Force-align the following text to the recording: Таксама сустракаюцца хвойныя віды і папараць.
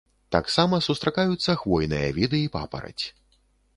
Таксама 0.35 0.79
сустракаюцца 0.87 1.55
хвойныя 1.65 2.09
віды 2.19 2.39
і 2.47 2.51
папараць. 2.57 3.05